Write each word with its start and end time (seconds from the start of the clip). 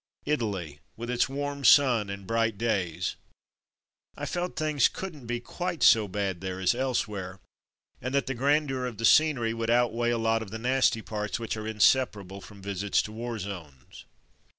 Italy, 0.25 0.79
with 0.97 1.11
its 1.11 1.29
warm 1.29 1.63
sun 1.63 2.09
and 2.09 2.25
bright 2.25 2.57
days! 2.57 3.17
I 4.17 4.25
felt 4.25 4.55
things 4.55 4.87
couldn't 4.87 5.27
be 5.27 5.39
quite 5.39 5.83
so 5.83 6.07
bad 6.07 6.41
there 6.41 6.59
as 6.59 6.73
elsewhere, 6.73 7.39
and 8.01 8.11
that 8.15 8.25
the 8.25 8.33
grandeur 8.33 8.87
of 8.87 8.97
the 8.97 9.05
scenery 9.05 9.53
would 9.53 9.69
Ordered 9.69 9.89
to 9.91 9.93
Italy 9.93 10.09
205 10.09 10.09
outweigh 10.09 10.09
a 10.09 10.29
lot 10.29 10.41
of 10.41 10.49
the 10.49 10.57
nasty 10.57 11.03
parts 11.03 11.39
which 11.39 11.55
are 11.55 11.67
inseparable 11.67 12.41
from 12.41 12.63
visits 12.63 13.03
to 13.03 13.11
war 13.11 13.37
zones. 13.37 14.05